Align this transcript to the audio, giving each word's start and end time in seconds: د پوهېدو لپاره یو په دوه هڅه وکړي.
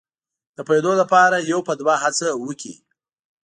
د 0.55 0.57
پوهېدو 0.67 0.91
لپاره 1.01 1.37
یو 1.51 1.59
په 1.67 1.73
دوه 1.81 1.95
هڅه 2.03 2.27
وکړي. 2.45 2.73